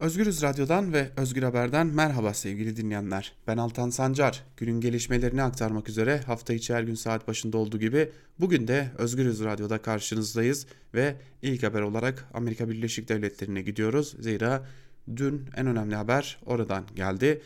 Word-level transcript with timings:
Özgürüz 0.00 0.42
Radyo'dan 0.42 0.92
ve 0.92 1.10
Özgür 1.16 1.42
Haber'den 1.42 1.86
merhaba 1.86 2.34
sevgili 2.34 2.76
dinleyenler. 2.76 3.32
Ben 3.46 3.56
Altan 3.56 3.90
Sancar. 3.90 4.44
Günün 4.56 4.80
gelişmelerini 4.80 5.42
aktarmak 5.42 5.88
üzere 5.88 6.18
hafta 6.18 6.52
içi 6.52 6.74
her 6.74 6.82
gün 6.82 6.94
saat 6.94 7.28
başında 7.28 7.58
olduğu 7.58 7.78
gibi 7.78 8.10
bugün 8.40 8.68
de 8.68 8.90
Özgürüz 8.98 9.44
Radyo'da 9.44 9.82
karşınızdayız 9.82 10.66
ve 10.94 11.16
ilk 11.42 11.62
haber 11.62 11.80
olarak 11.80 12.28
Amerika 12.34 12.68
Birleşik 12.68 13.08
Devletleri'ne 13.08 13.62
gidiyoruz. 13.62 14.16
Zira 14.20 14.66
dün 15.16 15.44
en 15.56 15.66
önemli 15.66 15.94
haber 15.94 16.38
oradan 16.46 16.84
geldi 16.96 17.40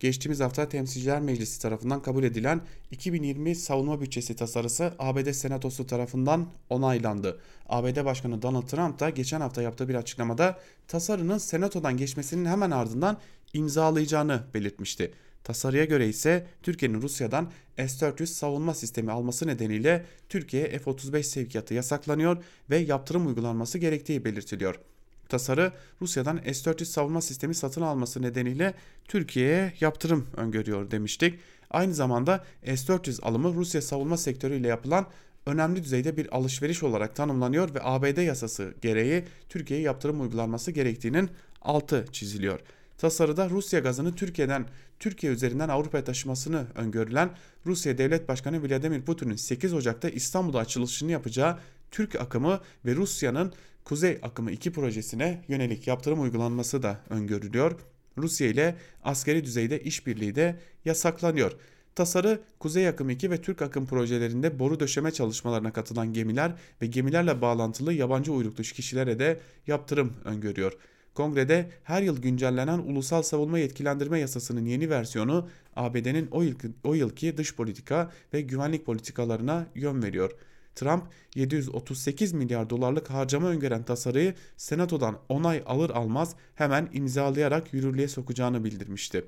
geçtiğimiz 0.00 0.40
hafta 0.40 0.68
Temsilciler 0.68 1.20
Meclisi 1.20 1.62
tarafından 1.62 2.02
kabul 2.02 2.24
edilen 2.24 2.60
2020 2.90 3.54
savunma 3.54 4.00
bütçesi 4.00 4.36
tasarısı 4.36 4.92
ABD 4.98 5.32
Senatosu 5.32 5.86
tarafından 5.86 6.48
onaylandı. 6.70 7.40
ABD 7.68 8.04
Başkanı 8.04 8.42
Donald 8.42 8.66
Trump 8.66 9.00
da 9.00 9.10
geçen 9.10 9.40
hafta 9.40 9.62
yaptığı 9.62 9.88
bir 9.88 9.94
açıklamada 9.94 10.58
tasarının 10.88 11.38
Senato'dan 11.38 11.96
geçmesinin 11.96 12.44
hemen 12.44 12.70
ardından 12.70 13.18
imzalayacağını 13.52 14.42
belirtmişti. 14.54 15.12
Tasarıya 15.44 15.84
göre 15.84 16.08
ise 16.08 16.46
Türkiye'nin 16.62 17.02
Rusya'dan 17.02 17.50
S-400 17.76 18.26
savunma 18.26 18.74
sistemi 18.74 19.12
alması 19.12 19.46
nedeniyle 19.46 20.04
Türkiye 20.28 20.78
F-35 20.78 21.22
sevkiyatı 21.22 21.74
yasaklanıyor 21.74 22.44
ve 22.70 22.76
yaptırım 22.76 23.26
uygulanması 23.26 23.78
gerektiği 23.78 24.24
belirtiliyor. 24.24 24.80
Tasarı 25.28 25.72
Rusya'dan 26.02 26.40
S-400 26.44 26.84
savunma 26.84 27.20
sistemi 27.20 27.54
satın 27.54 27.82
alması 27.82 28.22
nedeniyle 28.22 28.74
Türkiye'ye 29.04 29.72
yaptırım 29.80 30.26
öngörüyor 30.36 30.90
demiştik. 30.90 31.38
Aynı 31.70 31.94
zamanda 31.94 32.44
S-400 32.64 33.22
alımı 33.22 33.54
Rusya 33.54 33.82
savunma 33.82 34.16
sektörüyle 34.16 34.68
yapılan 34.68 35.06
önemli 35.46 35.84
düzeyde 35.84 36.16
bir 36.16 36.36
alışveriş 36.36 36.82
olarak 36.82 37.16
tanımlanıyor 37.16 37.74
ve 37.74 37.78
ABD 37.82 38.18
yasası 38.22 38.74
gereği 38.82 39.24
Türkiye'ye 39.48 39.86
yaptırım 39.86 40.20
uygulanması 40.20 40.70
gerektiğinin 40.70 41.30
altı 41.62 42.04
çiziliyor. 42.12 42.60
Tasarıda 42.98 43.50
Rusya 43.50 43.80
gazını 43.80 44.14
Türkiye'den 44.14 44.66
Türkiye 44.98 45.32
üzerinden 45.32 45.68
Avrupa'ya 45.68 46.04
taşımasını 46.04 46.66
öngörülen 46.74 47.30
Rusya 47.66 47.98
Devlet 47.98 48.28
Başkanı 48.28 48.68
Vladimir 48.68 49.02
Putin'in 49.02 49.36
8 49.36 49.74
Ocak'ta 49.74 50.08
İstanbul'da 50.08 50.58
açılışını 50.58 51.12
yapacağı 51.12 51.58
Türk 51.90 52.14
akımı 52.14 52.60
ve 52.86 52.94
Rusya'nın 52.94 53.52
Kuzey 53.86 54.18
Akımı 54.22 54.50
2 54.50 54.72
projesine 54.72 55.44
yönelik 55.48 55.86
yaptırım 55.86 56.22
uygulanması 56.22 56.82
da 56.82 57.00
öngörülüyor. 57.10 57.72
Rusya 58.18 58.48
ile 58.48 58.76
askeri 59.04 59.44
düzeyde 59.44 59.80
işbirliği 59.80 60.34
de 60.34 60.56
yasaklanıyor. 60.84 61.52
Tasarı 61.94 62.40
Kuzey 62.58 62.88
Akım 62.88 63.10
2 63.10 63.30
ve 63.30 63.42
Türk 63.42 63.62
Akım 63.62 63.86
projelerinde 63.86 64.58
boru 64.58 64.80
döşeme 64.80 65.10
çalışmalarına 65.10 65.72
katılan 65.72 66.12
gemiler 66.12 66.52
ve 66.82 66.86
gemilerle 66.86 67.40
bağlantılı 67.40 67.92
yabancı 67.92 68.32
uyruklu 68.32 68.62
kişilere 68.62 69.18
de 69.18 69.40
yaptırım 69.66 70.12
öngörüyor. 70.24 70.72
Kongrede 71.14 71.70
her 71.84 72.02
yıl 72.02 72.22
güncellenen 72.22 72.78
Ulusal 72.78 73.22
Savunma 73.22 73.58
Yetkilendirme 73.58 74.18
Yasası'nın 74.18 74.64
yeni 74.64 74.90
versiyonu 74.90 75.48
ABD'nin 75.76 76.28
o, 76.30 76.42
yıl, 76.42 76.54
o 76.84 76.94
yılki 76.94 77.36
dış 77.36 77.54
politika 77.54 78.10
ve 78.34 78.40
güvenlik 78.40 78.86
politikalarına 78.86 79.66
yön 79.74 80.02
veriyor. 80.02 80.30
Trump 80.76 81.04
738 81.34 82.32
milyar 82.32 82.70
dolarlık 82.70 83.10
harcama 83.10 83.48
öngören 83.48 83.82
tasarıyı 83.82 84.34
Senato'dan 84.56 85.18
onay 85.28 85.62
alır 85.66 85.90
almaz 85.90 86.34
hemen 86.54 86.88
imzalayarak 86.92 87.74
yürürlüğe 87.74 88.08
sokacağını 88.08 88.64
bildirmişti. 88.64 89.24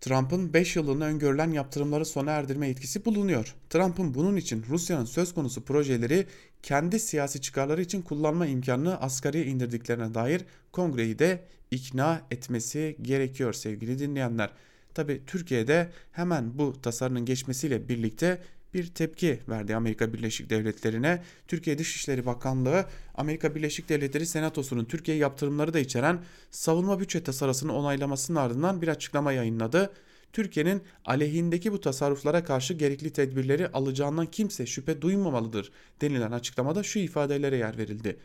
Trump'ın 0.00 0.52
5 0.52 0.76
yılını 0.76 1.04
öngörülen 1.04 1.50
yaptırımları 1.50 2.04
sona 2.04 2.30
erdirme 2.30 2.68
yetkisi 2.68 3.04
bulunuyor. 3.04 3.54
Trump'ın 3.70 4.14
bunun 4.14 4.36
için 4.36 4.64
Rusya'nın 4.68 5.04
söz 5.04 5.34
konusu 5.34 5.64
projeleri 5.64 6.26
kendi 6.62 7.00
siyasi 7.00 7.40
çıkarları 7.40 7.82
için 7.82 8.02
kullanma 8.02 8.46
imkanını 8.46 9.00
asgariye 9.00 9.44
indirdiklerine 9.44 10.14
dair 10.14 10.44
kongreyi 10.72 11.18
de 11.18 11.44
ikna 11.70 12.22
etmesi 12.30 12.96
gerekiyor 13.02 13.52
sevgili 13.52 13.98
dinleyenler. 13.98 14.50
Tabi 14.94 15.22
Türkiye'de 15.26 15.90
hemen 16.12 16.58
bu 16.58 16.82
tasarının 16.82 17.24
geçmesiyle 17.24 17.88
birlikte 17.88 18.38
bir 18.74 18.86
tepki 18.86 19.40
verdi 19.48 19.76
Amerika 19.76 20.12
Birleşik 20.12 20.50
Devletleri'ne. 20.50 21.22
Türkiye 21.48 21.78
Dışişleri 21.78 22.26
Bakanlığı 22.26 22.84
Amerika 23.14 23.54
Birleşik 23.54 23.88
Devletleri 23.88 24.26
Senatosu'nun 24.26 24.84
Türkiye 24.84 25.16
yaptırımları 25.16 25.74
da 25.74 25.78
içeren 25.78 26.18
savunma 26.50 27.00
bütçe 27.00 27.22
tasarısını 27.22 27.76
onaylamasının 27.76 28.38
ardından 28.38 28.82
bir 28.82 28.88
açıklama 28.88 29.32
yayınladı. 29.32 29.92
Türkiye'nin 30.32 30.82
aleyhindeki 31.04 31.72
bu 31.72 31.80
tasarruflara 31.80 32.44
karşı 32.44 32.74
gerekli 32.74 33.10
tedbirleri 33.10 33.68
alacağından 33.68 34.26
kimse 34.26 34.66
şüphe 34.66 35.02
duymamalıdır 35.02 35.72
denilen 36.00 36.32
açıklamada 36.32 36.82
şu 36.82 36.98
ifadelere 36.98 37.56
yer 37.56 37.78
verildi. 37.78 38.16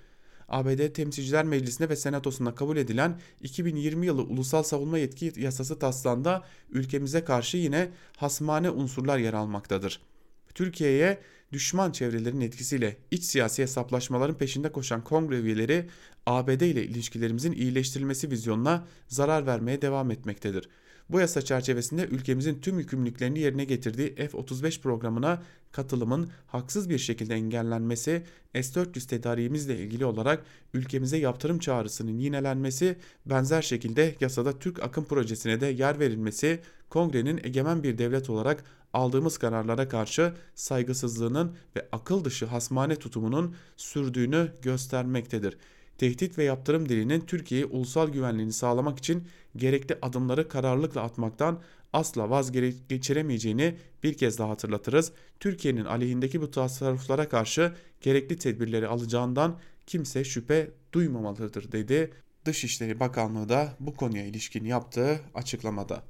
ABD 0.50 0.94
Temsilciler 0.94 1.46
Meclisi'nde 1.46 1.90
ve 1.90 1.96
Senatosu'nda 1.96 2.56
kabul 2.56 2.78
edilen 2.78 3.20
2020 3.42 4.06
yılı 4.06 4.24
Ulusal 4.24 4.64
Savunma 4.64 4.98
Yetki 4.98 5.34
Yasası 5.36 5.80
taslağında 5.80 6.44
ülkemize 6.70 7.24
karşı 7.24 7.58
yine 7.58 7.90
hasmane 8.18 8.70
unsurlar 8.70 9.18
yer 9.18 9.34
almaktadır.'' 9.34 10.15
Türkiye'ye 10.56 11.18
düşman 11.56 11.92
çevrelerin 11.92 12.42
etkisiyle 12.42 12.98
iç 13.12 13.24
siyasi 13.24 13.62
hesaplaşmaların 13.62 14.38
peşinde 14.38 14.72
koşan 14.72 15.04
kongre 15.04 15.40
üyeleri 15.40 15.90
ABD 16.26 16.62
ile 16.62 16.84
ilişkilerimizin 16.84 17.52
iyileştirilmesi 17.52 18.32
vizyonuna 18.32 18.86
zarar 19.08 19.46
vermeye 19.46 19.82
devam 19.82 20.12
etmektedir. 20.12 20.70
Bu 21.10 21.20
yasa 21.20 21.42
çerçevesinde 21.42 22.06
ülkemizin 22.06 22.60
tüm 22.62 22.80
yükümlülüklerini 22.80 23.40
yerine 23.40 23.66
getirdiği 23.66 24.16
F-35 24.16 24.82
programına 24.82 25.44
katılımın 25.72 26.30
haksız 26.48 26.90
bir 26.90 26.98
şekilde 26.98 27.36
engellenmesi, 27.36 28.24
S-400 28.54 29.08
tedariğimizle 29.08 29.80
ilgili 29.80 30.06
olarak 30.06 30.44
ülkemize 30.74 31.18
yaptırım 31.18 31.60
çağrısının 31.60 32.18
yinelenmesi, 32.18 32.98
benzer 33.26 33.62
şekilde 33.62 34.16
yasada 34.20 34.60
Türk 34.60 34.84
akım 34.84 35.06
projesine 35.06 35.62
de 35.62 35.66
yer 35.66 36.00
verilmesi, 36.00 36.60
kongrenin 36.90 37.42
egemen 37.44 37.84
bir 37.84 37.98
devlet 37.98 38.30
olarak 38.30 38.64
aldığımız 38.96 39.38
kararlara 39.38 39.88
karşı 39.88 40.34
saygısızlığının 40.56 41.45
ve 41.76 41.88
akıl 41.92 42.24
dışı 42.24 42.46
hasmane 42.46 42.96
tutumunun 42.96 43.56
sürdüğünü 43.78 44.52
göstermektedir. 44.62 45.58
Tehdit 45.98 46.38
ve 46.38 46.44
yaptırım 46.44 46.90
dilinin 46.90 47.22
Türkiye'yi 47.22 47.66
ulusal 47.66 48.10
güvenliğini 48.10 48.54
sağlamak 48.54 49.00
için 49.00 49.28
gerekli 49.56 49.98
adımları 50.02 50.50
kararlılıkla 50.50 51.02
atmaktan 51.02 51.62
asla 51.94 52.30
vazgeçiremeyeceğini 52.30 53.78
bir 54.04 54.14
kez 54.14 54.38
daha 54.38 54.50
hatırlatırız. 54.50 55.12
Türkiye'nin 55.40 55.86
aleyhindeki 55.86 56.42
bu 56.42 56.52
tasarruflara 56.52 57.30
karşı 57.30 57.74
gerekli 58.02 58.38
tedbirleri 58.38 58.88
alacağından 58.88 59.60
kimse 59.88 60.24
şüphe 60.24 60.72
duymamalıdır 60.94 61.72
dedi. 61.72 62.14
Dışişleri 62.46 63.00
Bakanlığı 63.00 63.50
da 63.50 63.76
bu 63.80 63.94
konuya 63.94 64.26
ilişkin 64.26 64.66
yaptığı 64.66 65.20
açıklamada. 65.34 66.04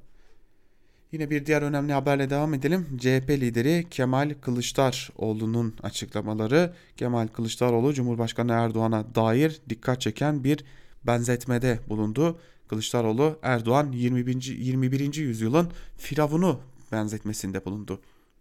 Yine 1.12 1.30
bir 1.30 1.46
diğer 1.46 1.62
önemli 1.62 1.92
haberle 1.92 2.30
devam 2.30 2.54
edelim. 2.54 2.86
CHP 2.98 3.30
lideri 3.30 3.86
Kemal 3.90 4.34
Kılıçdaroğlu'nun 4.40 5.74
açıklamaları. 5.82 6.74
Kemal 6.96 7.26
Kılıçdaroğlu 7.26 7.94
Cumhurbaşkanı 7.94 8.52
Erdoğan'a 8.52 9.14
dair 9.14 9.60
dikkat 9.68 10.00
çeken 10.00 10.44
bir 10.44 10.64
benzetmede 11.04 11.78
bulundu. 11.88 12.38
Kılıçdaroğlu 12.68 13.38
Erdoğan 13.42 13.92
21. 13.92 14.42
21. 14.42 15.14
yüzyılın 15.14 15.70
firavunu 15.96 16.60
benzetmesinde 16.92 17.64
bulundu. 17.64 18.00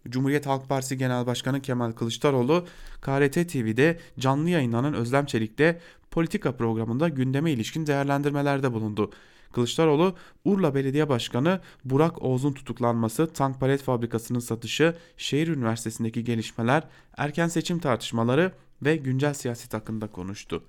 Cumhuriyet 0.10 0.46
Halk 0.46 0.70
Partisi 0.70 0.98
Genel 0.98 1.26
Başkanı 1.26 1.62
Kemal 1.62 1.92
Kılıçdaroğlu 1.92 2.66
KRT 3.02 3.34
TV'de 3.34 4.00
canlı 4.20 4.50
yayınlanan 4.50 4.94
Özlem 4.94 5.26
Çelik'te 5.26 5.80
politika 6.12 6.52
programında 6.58 7.10
gündeme 7.10 7.52
ilişkin 7.52 7.88
değerlendirmelerde 7.88 8.74
bulundu. 8.74 9.12
Kılıçdaroğlu, 9.56 10.16
Urla 10.46 10.76
Belediye 10.76 11.10
Başkanı 11.10 11.60
Burak 11.86 12.22
Oğuz'un 12.22 12.54
tutuklanması, 12.54 13.34
tank 13.34 13.60
palet 13.60 13.82
fabrikasının 13.82 14.40
satışı, 14.40 14.96
şehir 15.18 15.48
üniversitesindeki 15.48 16.24
gelişmeler, 16.24 16.84
erken 17.18 17.48
seçim 17.48 17.80
tartışmaları 17.80 18.52
ve 18.82 18.96
güncel 18.96 19.34
siyaset 19.34 19.74
hakkında 19.74 20.08
konuştu. 20.08 20.64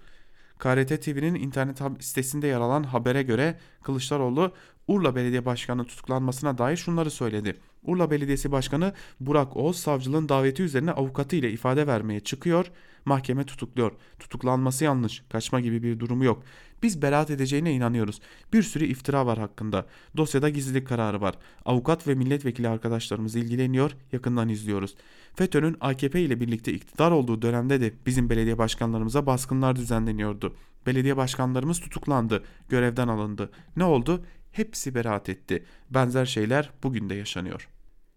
KRT 0.58 1.02
TV'nin 1.02 1.34
internet 1.34 1.78
sitesinde 2.00 2.46
yer 2.46 2.60
alan 2.60 2.82
habere 2.82 3.22
göre 3.22 3.58
Kılıçdaroğlu 3.82 4.52
Urla 4.88 5.16
Belediye 5.16 5.44
Başkanı 5.44 5.84
tutuklanmasına 5.84 6.58
dair 6.58 6.76
şunları 6.76 7.10
söyledi. 7.10 7.56
Urla 7.86 8.10
Belediyesi 8.10 8.52
Başkanı 8.52 8.92
Burak 9.20 9.56
Oğuz 9.56 9.76
savcılığın 9.76 10.28
daveti 10.28 10.62
üzerine 10.62 10.90
avukatı 10.90 11.36
ile 11.36 11.50
ifade 11.50 11.86
vermeye 11.86 12.20
çıkıyor. 12.20 12.66
Mahkeme 13.04 13.44
tutukluyor. 13.44 13.92
Tutuklanması 14.18 14.84
yanlış. 14.84 15.22
Kaçma 15.28 15.60
gibi 15.60 15.82
bir 15.82 16.00
durumu 16.00 16.24
yok. 16.24 16.42
Biz 16.82 17.02
beraat 17.02 17.30
edeceğine 17.30 17.72
inanıyoruz. 17.72 18.20
Bir 18.52 18.62
sürü 18.62 18.84
iftira 18.84 19.26
var 19.26 19.38
hakkında. 19.38 19.86
Dosyada 20.16 20.48
gizlilik 20.48 20.88
kararı 20.88 21.20
var. 21.20 21.34
Avukat 21.64 22.08
ve 22.08 22.14
milletvekili 22.14 22.68
arkadaşlarımız 22.68 23.36
ilgileniyor, 23.36 23.90
yakından 24.12 24.48
izliyoruz. 24.48 24.94
FETÖ'nün 25.34 25.76
AKP 25.80 26.20
ile 26.20 26.40
birlikte 26.40 26.72
iktidar 26.72 27.10
olduğu 27.10 27.42
dönemde 27.42 27.80
de 27.80 27.92
bizim 28.06 28.30
belediye 28.30 28.58
başkanlarımıza 28.58 29.26
baskınlar 29.26 29.76
düzenleniyordu. 29.76 30.56
Belediye 30.86 31.16
başkanlarımız 31.16 31.80
tutuklandı, 31.80 32.44
görevden 32.68 33.08
alındı. 33.08 33.50
Ne 33.76 33.84
oldu? 33.84 34.24
Hepsi 34.52 34.94
beraat 34.94 35.28
etti. 35.28 35.64
Benzer 35.90 36.26
şeyler 36.26 36.70
bugün 36.82 37.08
de 37.08 37.14
yaşanıyor. 37.14 37.68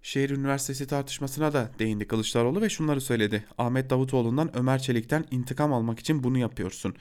Şehir 0.02 0.30
Üniversitesi 0.30 0.88
tartışmasına 0.88 1.54
da 1.54 1.72
değindi 1.80 2.08
Kılıçdaroğlu 2.08 2.62
ve 2.62 2.70
şunları 2.70 3.02
söyledi. 3.02 3.46
Ahmet 3.58 3.90
Davutoğlu'ndan 3.90 4.58
Ömer 4.58 4.80
Çelik'ten 4.80 5.26
intikam 5.32 5.74
almak 5.74 6.00
için 6.00 6.24
bunu 6.24 6.38
yapıyorsun. 6.38 6.96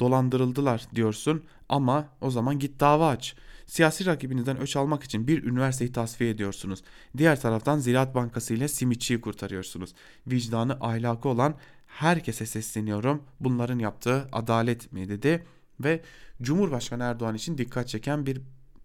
dolandırıldılar 0.00 0.86
diyorsun 0.94 1.44
ama 1.68 2.08
o 2.20 2.30
zaman 2.30 2.58
git 2.58 2.80
dava 2.80 3.08
aç. 3.08 3.34
Siyasi 3.66 4.06
rakibinizden 4.06 4.60
öç 4.60 4.76
almak 4.76 5.04
için 5.04 5.28
bir 5.28 5.44
üniversiteyi 5.44 5.92
tasfiye 5.92 6.30
ediyorsunuz. 6.30 6.82
Diğer 7.18 7.40
taraftan 7.40 7.78
Ziraat 7.78 8.14
Bankası 8.14 8.54
ile 8.54 8.68
simitçiyi 8.68 9.20
kurtarıyorsunuz. 9.20 9.94
Vicdanı 10.26 10.76
ahlakı 10.80 11.28
olan 11.28 11.54
herkese 11.86 12.46
sesleniyorum. 12.46 13.22
Bunların 13.40 13.78
yaptığı 13.78 14.28
adalet 14.32 14.92
mi 14.92 15.08
dedi 15.08 15.46
ve 15.80 16.00
Cumhurbaşkanı 16.42 17.02
Erdoğan 17.02 17.34
için 17.34 17.58
dikkat 17.58 17.88
çeken 17.88 18.26
bir 18.26 18.40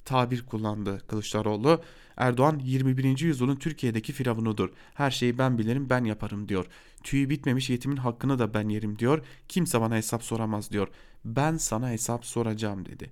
tabir 0.07 0.45
kullandı 0.45 1.01
Kılıçdaroğlu. 1.07 1.81
Erdoğan 2.18 2.59
21. 2.63 3.19
yüzyılın 3.19 3.56
Türkiye'deki 3.56 4.13
firavunudur. 4.13 4.69
Her 4.94 5.12
şeyi 5.12 5.38
ben 5.38 5.57
bilirim 5.57 5.89
ben 5.89 6.04
yaparım 6.04 6.50
diyor. 6.50 6.65
Tüyü 7.04 7.30
bitmemiş 7.30 7.69
yetimin 7.69 7.98
hakkını 7.98 8.39
da 8.39 8.54
ben 8.54 8.69
yerim 8.69 9.00
diyor. 9.00 9.25
Kimse 9.48 9.81
bana 9.81 9.95
hesap 9.95 10.24
soramaz 10.24 10.71
diyor. 10.71 10.88
Ben 11.25 11.57
sana 11.57 11.89
hesap 11.89 12.25
soracağım 12.25 12.86
dedi. 12.86 13.12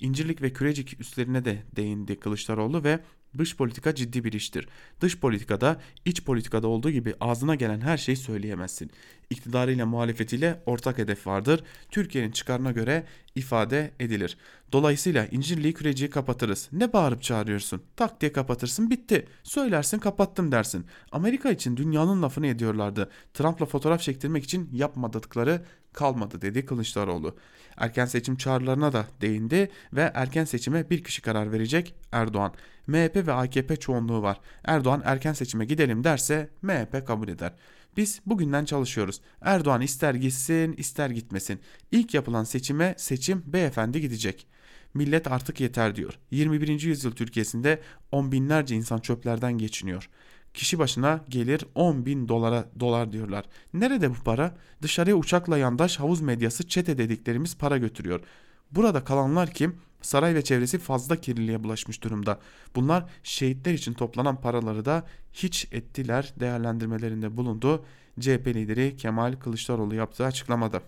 İncirlik 0.00 0.42
ve 0.42 0.52
Kürecik 0.52 1.00
üstlerine 1.00 1.44
de 1.44 1.62
değindi 1.76 2.20
Kılıçdaroğlu 2.20 2.84
ve 2.84 3.00
dış 3.38 3.56
politika 3.56 3.94
ciddi 3.94 4.24
bir 4.24 4.32
iştir. 4.32 4.68
Dış 5.00 5.18
politikada 5.18 5.80
iç 6.04 6.24
politikada 6.24 6.68
olduğu 6.68 6.90
gibi 6.90 7.14
ağzına 7.20 7.54
gelen 7.54 7.80
her 7.80 7.98
şeyi 7.98 8.16
söyleyemezsin. 8.16 8.90
İktidarıyla 9.30 9.86
muhalefetiyle 9.86 10.62
ortak 10.66 10.98
hedef 10.98 11.26
vardır. 11.26 11.64
Türkiye'nin 11.90 12.30
çıkarına 12.30 12.72
göre 12.72 13.04
ifade 13.34 13.90
edilir. 14.00 14.36
Dolayısıyla 14.72 15.26
İncirliği 15.26 15.74
Kürecik'i 15.74 16.10
kapatırız. 16.10 16.68
Ne 16.72 16.92
bağırıp 16.92 17.22
çağırıyorsun? 17.22 17.82
Tak 17.96 18.20
diye 18.20 18.32
kapatırsın 18.32 18.90
bitti. 18.90 19.26
Söylersin 19.42 19.98
kapattım 19.98 20.52
dersin. 20.52 20.86
Amerika 21.12 21.50
için 21.50 21.76
dünyanın 21.76 22.22
lafını 22.22 22.46
ediyorlardı. 22.46 23.10
Trump'la 23.34 23.66
fotoğraf 23.66 24.00
çektirmek 24.00 24.44
için 24.44 24.68
yapmadıkları 24.72 25.62
kalmadı 25.92 26.42
dedi 26.42 26.66
Kılıçdaroğlu. 26.66 27.36
Erken 27.76 28.06
seçim 28.06 28.36
çağrılarına 28.36 28.92
da 28.92 29.06
değindi 29.20 29.70
ve 29.92 30.10
erken 30.14 30.44
seçime 30.44 30.90
bir 30.90 31.04
kişi 31.04 31.22
karar 31.22 31.52
verecek 31.52 31.94
Erdoğan. 32.12 32.54
MHP 32.86 33.26
ve 33.26 33.32
AKP 33.32 33.76
çoğunluğu 33.76 34.22
var. 34.22 34.40
Erdoğan 34.64 35.02
erken 35.04 35.32
seçime 35.32 35.64
gidelim 35.64 36.04
derse 36.04 36.48
MHP 36.62 37.06
kabul 37.06 37.28
eder. 37.28 37.52
Biz 37.96 38.20
bugünden 38.26 38.64
çalışıyoruz. 38.64 39.20
Erdoğan 39.40 39.80
ister 39.80 40.14
gitsin 40.14 40.72
ister 40.72 41.10
gitmesin. 41.10 41.60
İlk 41.92 42.14
yapılan 42.14 42.44
seçime 42.44 42.94
seçim 42.98 43.42
beyefendi 43.46 44.00
gidecek. 44.00 44.46
Millet 44.94 45.26
artık 45.26 45.60
yeter 45.60 45.96
diyor. 45.96 46.18
21. 46.30 46.80
yüzyıl 46.80 47.12
Türkiye'sinde 47.12 47.80
on 48.12 48.32
binlerce 48.32 48.74
insan 48.76 48.98
çöplerden 48.98 49.58
geçiniyor. 49.58 50.08
Kişi 50.54 50.78
başına 50.78 51.24
gelir 51.28 51.64
10 51.74 52.06
bin 52.06 52.28
dolara 52.28 52.64
dolar 52.80 53.12
diyorlar. 53.12 53.44
Nerede 53.74 54.10
bu 54.10 54.14
para? 54.14 54.56
Dışarıya 54.82 55.16
uçakla 55.16 55.58
yandaş 55.58 56.00
havuz 56.00 56.20
medyası 56.20 56.68
çete 56.68 56.98
dediklerimiz 56.98 57.56
para 57.56 57.78
götürüyor. 57.78 58.20
Burada 58.70 59.04
kalanlar 59.04 59.50
kim? 59.50 59.76
Saray 60.02 60.34
ve 60.34 60.44
çevresi 60.44 60.78
fazla 60.78 61.16
kirliliğe 61.16 61.64
bulaşmış 61.64 62.02
durumda. 62.02 62.38
Bunlar 62.74 63.04
şehitler 63.22 63.72
için 63.74 63.92
toplanan 63.92 64.40
paraları 64.40 64.84
da 64.84 65.06
hiç 65.32 65.68
ettiler 65.72 66.32
değerlendirmelerinde 66.40 67.36
bulundu. 67.36 67.84
CHP 68.20 68.46
lideri 68.46 68.96
Kemal 68.96 69.32
Kılıçdaroğlu 69.32 69.94
yaptığı 69.94 70.26
açıklamada. 70.26 70.82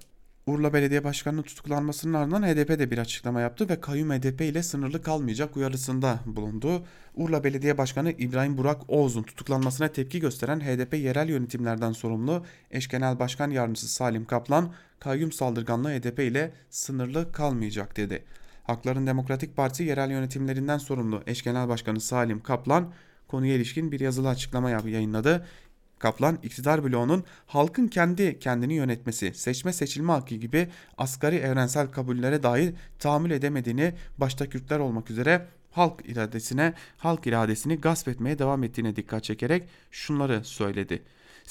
Urla 0.47 0.73
Belediye 0.73 1.05
Başkanı'nın 1.05 1.43
tutuklanmasının 1.43 2.15
ardından 2.15 2.43
HDP 2.43 2.69
de 2.69 2.91
bir 2.91 2.99
açıklama 2.99 3.41
yaptı 3.41 3.69
ve 3.69 3.81
kayyum 3.81 4.11
HDP 4.11 4.41
ile 4.41 4.63
sınırlı 4.63 5.03
kalmayacak 5.03 5.57
uyarısında 5.57 6.21
bulundu. 6.27 6.83
Urla 7.15 7.45
Belediye 7.45 7.79
Başkanı 7.79 8.11
İbrahim 8.11 8.59
Burak 8.59 8.81
Oğuz'un 8.89 9.23
tutuklanmasına 9.23 9.89
tepki 9.89 10.21
gösteren 10.21 10.61
HDP 10.61 10.95
yerel 10.95 11.29
yönetimlerden 11.29 11.93
sorumlu 11.93 12.45
eş 12.71 12.89
genel 12.89 13.19
başkan 13.19 13.51
yardımcısı 13.51 13.89
Salim 13.89 14.25
Kaplan, 14.25 14.73
kayyum 15.01 15.33
saldırganlığı 15.33 15.91
HDP 15.91 16.19
ile 16.19 16.53
sınırlı 16.71 17.33
kalmayacak 17.33 17.97
dedi. 17.97 18.25
Hakların 18.63 19.07
Demokratik 19.07 19.57
Parti 19.57 19.83
yerel 19.83 20.11
yönetimlerinden 20.11 20.79
sorumlu 20.79 21.23
eş 21.27 21.43
genel 21.43 21.69
başkanı 21.69 22.01
Salim 22.01 22.43
Kaplan 22.43 22.93
konuya 23.29 23.55
ilişkin 23.55 23.93
bir 23.93 24.01
yazılı 24.01 24.29
açıklama 24.29 24.71
yayınladı. 24.71 25.47
Kaplan 25.99 26.39
iktidar 26.43 26.85
bloğunun 26.85 27.25
halkın 27.47 27.89
kendi 27.89 28.39
kendini 28.39 28.75
yönetmesi, 28.75 29.35
seçme 29.35 29.73
seçilme 29.73 30.13
hakkı 30.13 30.35
gibi 30.35 30.69
asgari 30.99 31.37
evrensel 31.37 31.87
kabullere 31.87 32.43
dair 32.43 32.75
tahammül 32.99 33.31
edemediğini 33.31 33.95
başta 34.19 34.49
Kürtler 34.49 34.79
olmak 34.79 35.11
üzere 35.11 35.47
halk 35.71 36.01
iradesine, 36.05 36.75
halk 36.99 37.27
iradesini 37.27 37.81
gasp 37.81 38.09
etmeye 38.09 38.39
devam 38.39 38.65
ettiğine 38.65 38.97
dikkat 38.97 39.25
çekerek 39.25 39.69
şunları 39.91 40.45
söyledi. 40.45 41.03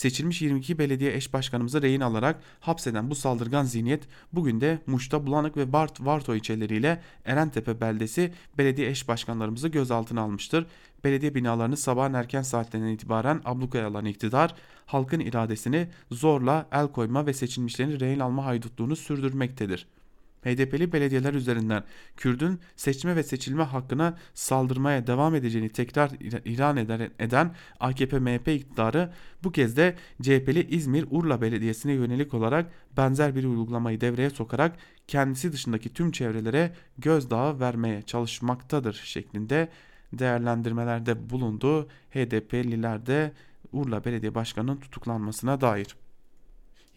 Seçilmiş 0.02 0.42
22 0.42 0.80
belediye 0.80 1.16
eş 1.16 1.34
başkanımızı 1.34 1.82
rehin 1.82 2.02
alarak 2.02 2.42
hapseden 2.60 3.10
bu 3.10 3.16
saldırgan 3.16 3.64
zihniyet 3.64 4.04
bugün 4.34 4.62
de 4.62 4.80
Muş'ta 4.88 5.26
Bulanık 5.26 5.58
ve 5.58 5.74
Bart 5.74 6.02
Varto 6.02 6.36
ilçeleriyle 6.36 7.02
Erentepe 7.26 7.82
beldesi 7.82 8.34
belediye 8.58 8.90
eş 8.90 9.08
başkanlarımızı 9.08 9.68
gözaltına 9.68 10.22
almıştır. 10.22 10.66
Belediye 11.04 11.36
binalarını 11.36 11.78
sabahın 11.78 12.14
erken 12.14 12.42
saatlerinden 12.42 12.92
itibaren 12.92 13.42
ablukaya 13.46 13.88
alan 13.88 14.06
iktidar 14.06 14.56
halkın 14.86 15.20
iradesini 15.20 15.88
zorla 16.12 16.68
el 16.72 16.88
koyma 16.88 17.26
ve 17.26 17.34
seçilmişlerin 17.34 18.00
rehin 18.00 18.20
alma 18.20 18.46
haydutluğunu 18.46 18.96
sürdürmektedir.'' 18.96 20.01
HDP'li 20.44 20.92
belediyeler 20.92 21.34
üzerinden 21.34 21.84
Kürdün 22.18 22.60
seçme 22.76 23.16
ve 23.16 23.24
seçilme 23.24 23.64
hakkına 23.64 24.18
saldırmaya 24.34 25.08
devam 25.08 25.36
edeceğini 25.36 25.70
tekrar 25.70 26.10
ilan 26.46 26.78
eden 27.20 27.56
AKP-MHP 27.80 28.56
iktidarı 28.56 29.14
bu 29.44 29.52
kez 29.52 29.78
de 29.78 29.96
CHP'li 30.22 30.68
İzmir 30.76 31.06
Urla 31.12 31.42
Belediyesi'ne 31.42 31.94
yönelik 31.94 32.34
olarak 32.34 32.72
benzer 32.98 33.36
bir 33.36 33.44
uygulamayı 33.44 34.02
devreye 34.02 34.30
sokarak 34.30 34.78
kendisi 35.08 35.54
dışındaki 35.54 35.94
tüm 35.94 36.12
çevrelere 36.12 36.74
gözdağı 36.98 37.60
vermeye 37.60 38.02
çalışmaktadır 38.02 38.94
şeklinde 38.94 39.70
değerlendirmelerde 40.14 41.30
bulundu. 41.30 41.88
HDP'liler 42.12 43.06
de 43.06 43.32
Urla 43.72 44.06
Belediye 44.06 44.36
Başkanı'nın 44.36 44.78
tutuklanmasına 44.78 45.62
dair. 45.62 45.96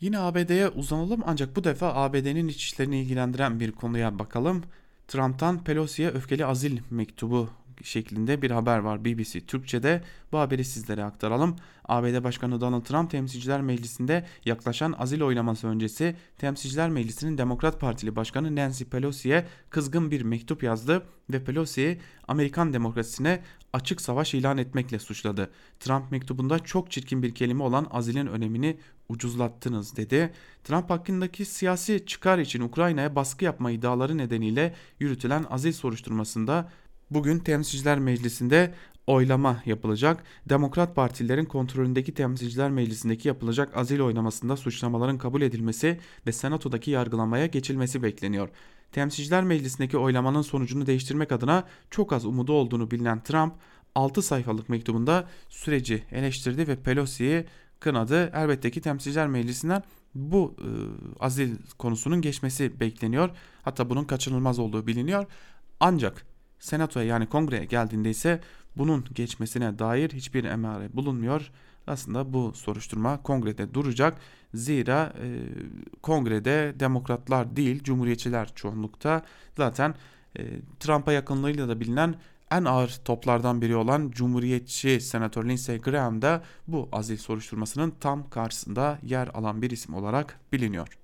Yine 0.04 0.18
ABD'ye 0.18 0.68
uzanalım 0.68 1.20
ancak 1.26 1.56
bu 1.56 1.64
defa 1.64 1.94
ABD'nin 1.94 2.48
iç 2.48 2.64
işlerini 2.64 3.00
ilgilendiren 3.00 3.60
bir 3.60 3.72
konuya 3.72 4.18
bakalım. 4.18 4.62
Trump'tan 5.08 5.64
Pelosi'ye 5.64 6.08
öfkeli 6.08 6.46
azil 6.46 6.78
mektubu 6.90 7.50
şeklinde 7.82 8.42
bir 8.42 8.50
haber 8.50 8.78
var 8.78 9.04
BBC 9.04 9.40
Türkçe'de. 9.40 10.02
Bu 10.32 10.38
haberi 10.38 10.64
sizlere 10.64 11.04
aktaralım. 11.04 11.56
ABD 11.84 12.24
Başkanı 12.24 12.60
Donald 12.60 12.82
Trump 12.82 13.10
Temsilciler 13.10 13.60
Meclisi'nde 13.62 14.26
yaklaşan 14.44 14.94
azil 14.98 15.22
oylaması 15.22 15.66
öncesi 15.66 16.16
Temsilciler 16.38 16.90
Meclisi'nin 16.90 17.38
Demokrat 17.38 17.80
Partili 17.80 18.16
Başkanı 18.16 18.56
Nancy 18.56 18.84
Pelosi'ye 18.84 19.46
kızgın 19.70 20.10
bir 20.10 20.22
mektup 20.22 20.62
yazdı 20.62 21.06
ve 21.32 21.44
Pelosi'yi 21.44 22.00
Amerikan 22.28 22.72
demokrasisine 22.72 23.42
açık 23.72 24.00
savaş 24.00 24.34
ilan 24.34 24.58
etmekle 24.58 24.98
suçladı. 24.98 25.50
Trump 25.80 26.10
mektubunda 26.10 26.58
çok 26.58 26.90
çirkin 26.90 27.22
bir 27.22 27.34
kelime 27.34 27.62
olan 27.62 27.86
azilin 27.90 28.26
önemini 28.26 28.76
ucuzlattınız 29.08 29.96
dedi. 29.96 30.32
Trump 30.64 30.90
hakkındaki 30.90 31.44
siyasi 31.44 32.06
çıkar 32.06 32.38
için 32.38 32.60
Ukrayna'ya 32.60 33.16
baskı 33.16 33.44
yapma 33.44 33.70
iddiaları 33.70 34.18
nedeniyle 34.18 34.74
yürütülen 35.00 35.44
azil 35.50 35.72
soruşturmasında 35.72 36.70
bugün 37.10 37.38
Temsilciler 37.38 37.98
Meclisi'nde 37.98 38.74
oylama 39.06 39.62
yapılacak. 39.66 40.24
Demokrat 40.48 40.96
partilerin 40.96 41.44
kontrolündeki 41.44 42.14
Temsilciler 42.14 42.70
Meclisi'ndeki 42.70 43.28
yapılacak 43.28 43.76
azil 43.76 44.00
oylamasında 44.00 44.56
suçlamaların 44.56 45.18
kabul 45.18 45.42
edilmesi 45.42 46.00
ve 46.26 46.32
Senato'daki 46.32 46.90
yargılamaya 46.90 47.46
geçilmesi 47.46 48.02
bekleniyor. 48.02 48.48
Temsilciler 48.92 49.44
Meclisi'ndeki 49.44 49.98
oylamanın 49.98 50.42
sonucunu 50.42 50.86
değiştirmek 50.86 51.32
adına 51.32 51.64
çok 51.90 52.12
az 52.12 52.24
umudu 52.24 52.52
olduğunu 52.52 52.90
bilinen 52.90 53.22
Trump 53.22 53.54
6 53.94 54.22
sayfalık 54.22 54.68
mektubunda 54.68 55.28
süreci 55.48 56.02
eleştirdi 56.10 56.68
ve 56.68 56.76
Pelosi'yi 56.76 57.44
kınadı. 57.80 58.30
Elbette 58.34 58.70
ki 58.70 58.80
Temsilciler 58.80 59.28
Meclisi'nden 59.28 59.82
bu 60.14 60.56
e, 60.58 60.68
azil 61.20 61.56
konusunun 61.78 62.20
geçmesi 62.20 62.80
bekleniyor. 62.80 63.30
Hatta 63.62 63.90
bunun 63.90 64.04
kaçınılmaz 64.04 64.58
olduğu 64.58 64.86
biliniyor. 64.86 65.26
Ancak 65.80 66.26
Senato'ya 66.58 67.06
yani 67.06 67.26
kongreye 67.26 67.64
geldiğinde 67.64 68.10
ise 68.10 68.40
bunun 68.76 69.04
geçmesine 69.14 69.78
dair 69.78 70.10
hiçbir 70.10 70.44
emare 70.44 70.88
bulunmuyor. 70.92 71.50
Aslında 71.86 72.32
bu 72.32 72.52
soruşturma 72.54 73.22
kongrede 73.22 73.74
duracak. 73.74 74.18
Zira 74.54 75.12
e, 75.22 75.28
kongrede 76.02 76.74
demokratlar 76.80 77.56
değil 77.56 77.82
cumhuriyetçiler 77.82 78.54
çoğunlukta. 78.54 79.22
Zaten 79.56 79.94
e, 80.38 80.42
Trump'a 80.80 81.12
yakınlığıyla 81.12 81.68
da 81.68 81.80
bilinen 81.80 82.14
en 82.50 82.64
ağır 82.64 83.00
toplardan 83.04 83.62
biri 83.62 83.76
olan 83.76 84.10
Cumhuriyetçi 84.10 85.00
Senatör 85.00 85.48
Lindsey 85.48 85.78
Graham 85.78 86.22
da 86.22 86.42
bu 86.68 86.88
azil 86.92 87.16
soruşturmasının 87.16 87.94
tam 88.00 88.30
karşısında 88.30 88.98
yer 89.02 89.28
alan 89.28 89.62
bir 89.62 89.70
isim 89.70 89.94
olarak 89.94 90.40
biliniyor. 90.52 90.98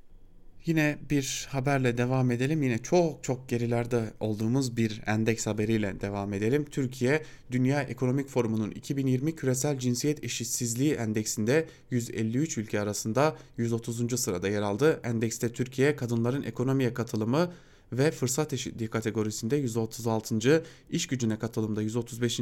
Yine 0.67 0.99
bir 1.11 1.49
haberle 1.50 1.99
devam 1.99 2.31
edelim. 2.31 2.62
Yine 2.62 2.79
çok 2.79 3.25
çok 3.25 3.49
gerilerde 3.49 4.12
olduğumuz 4.21 4.76
bir 4.76 5.02
endeks 5.07 5.47
haberiyle 5.47 6.00
devam 6.00 6.33
edelim. 6.33 6.64
Türkiye 6.71 7.23
Dünya 7.50 7.83
Ekonomik 7.83 8.29
Forumu'nun 8.29 8.71
2020 8.71 9.37
Küresel 9.37 9.79
Cinsiyet 9.79 10.25
Eşitsizliği 10.25 10.93
Endeksinde 10.93 11.69
153 11.90 12.59
ülke 12.59 12.81
arasında 12.81 13.37
130. 13.57 14.21
sırada 14.21 14.49
yer 14.49 14.62
aldı. 14.62 15.00
Endekste 15.05 15.52
Türkiye 15.52 15.97
kadınların 15.97 16.43
ekonomiye 16.43 16.95
katılımı 16.95 17.52
ve 17.93 18.11
fırsat 18.11 18.52
eşitliği 18.52 18.90
kategorisinde 18.90 19.57
136. 19.57 20.64
iş 20.90 21.07
gücüne 21.07 21.38
katılımda 21.38 21.83
135. 21.83 22.40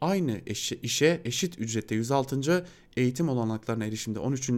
aynı 0.00 0.40
işe 0.82 1.20
eşit 1.24 1.58
ücrette 1.58 1.94
106. 1.94 2.66
eğitim 2.96 3.28
olanaklarına 3.28 3.84
erişimde 3.84 4.18
13. 4.18 4.50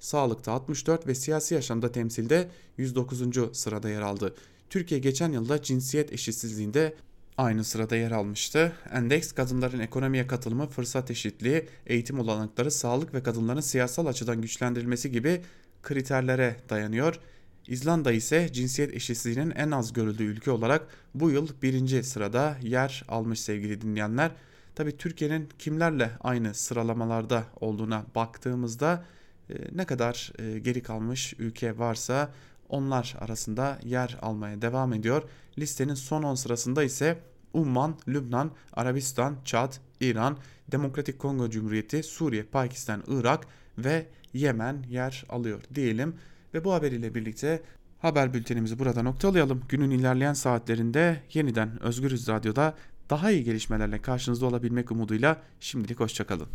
sağlıkta 0.00 0.52
64 0.52 1.06
ve 1.06 1.14
siyasi 1.14 1.54
yaşamda 1.54 1.92
temsilde 1.92 2.48
109. 2.78 3.56
sırada 3.58 3.88
yer 3.88 4.00
aldı. 4.00 4.34
Türkiye 4.70 5.00
geçen 5.00 5.32
yılda 5.32 5.62
cinsiyet 5.62 6.12
eşitsizliğinde 6.12 6.94
aynı 7.36 7.64
sırada 7.64 7.96
yer 7.96 8.10
almıştı. 8.10 8.72
Endeks 8.92 9.32
kadınların 9.32 9.78
ekonomiye 9.78 10.26
katılımı, 10.26 10.66
fırsat 10.66 11.10
eşitliği, 11.10 11.68
eğitim 11.86 12.18
olanakları, 12.18 12.70
sağlık 12.70 13.14
ve 13.14 13.22
kadınların 13.22 13.60
siyasal 13.60 14.06
açıdan 14.06 14.42
güçlendirilmesi 14.42 15.10
gibi 15.10 15.42
kriterlere 15.82 16.56
dayanıyor. 16.70 17.20
İzlanda 17.68 18.12
ise 18.12 18.52
cinsiyet 18.52 18.94
eşitsizliğinin 18.94 19.50
en 19.50 19.70
az 19.70 19.92
görüldüğü 19.92 20.24
ülke 20.24 20.50
olarak 20.50 20.86
bu 21.14 21.30
yıl 21.30 21.48
birinci 21.62 22.02
sırada 22.02 22.56
yer 22.62 23.04
almış 23.08 23.40
sevgili 23.40 23.80
dinleyenler. 23.80 24.30
Tabi 24.74 24.96
Türkiye'nin 24.96 25.48
kimlerle 25.58 26.10
aynı 26.20 26.54
sıralamalarda 26.54 27.44
olduğuna 27.60 28.04
baktığımızda 28.14 29.04
e, 29.50 29.54
ne 29.72 29.84
kadar 29.84 30.32
e, 30.38 30.58
geri 30.58 30.82
kalmış 30.82 31.34
ülke 31.38 31.78
varsa 31.78 32.32
onlar 32.68 33.16
arasında 33.20 33.78
yer 33.84 34.18
almaya 34.22 34.62
devam 34.62 34.92
ediyor. 34.92 35.22
Listenin 35.58 35.94
son 35.94 36.22
10 36.22 36.34
sırasında 36.34 36.84
ise 36.84 37.18
Umman, 37.52 37.98
Lübnan, 38.08 38.50
Arabistan, 38.72 39.36
Çad, 39.44 39.72
İran, 40.00 40.38
Demokratik 40.72 41.18
Kongo 41.18 41.50
Cumhuriyeti, 41.50 42.02
Suriye, 42.02 42.42
Pakistan, 42.42 43.02
Irak 43.06 43.46
ve 43.78 44.06
Yemen 44.32 44.82
yer 44.90 45.24
alıyor 45.28 45.60
diyelim. 45.74 46.14
Ve 46.54 46.64
bu 46.64 46.72
haberiyle 46.72 47.14
birlikte 47.14 47.62
haber 47.98 48.34
bültenimizi 48.34 48.78
burada 48.78 49.02
noktalayalım. 49.02 49.62
Günün 49.68 49.90
ilerleyen 49.90 50.32
saatlerinde 50.32 51.22
yeniden 51.32 51.82
Özgürüz 51.82 52.28
Radyo'da 52.28 52.74
daha 53.10 53.30
iyi 53.30 53.44
gelişmelerle 53.44 54.02
karşınızda 54.02 54.46
olabilmek 54.46 54.90
umuduyla 54.90 55.42
şimdilik 55.60 56.00
hoşçakalın. 56.00 56.48